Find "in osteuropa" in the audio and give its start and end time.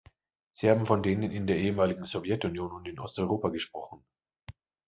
2.87-3.49